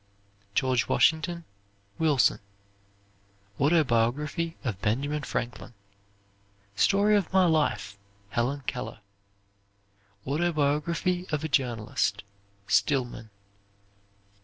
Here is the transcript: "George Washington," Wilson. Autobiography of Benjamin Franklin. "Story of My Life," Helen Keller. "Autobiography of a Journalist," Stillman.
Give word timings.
"George 0.55 0.87
Washington," 0.87 1.45
Wilson. 1.99 2.39
Autobiography 3.59 4.57
of 4.63 4.81
Benjamin 4.81 5.21
Franklin. 5.21 5.75
"Story 6.75 7.15
of 7.15 7.31
My 7.31 7.45
Life," 7.45 7.99
Helen 8.29 8.61
Keller. 8.65 8.97
"Autobiography 10.25 11.27
of 11.29 11.43
a 11.43 11.47
Journalist," 11.47 12.23
Stillman. 12.65 13.29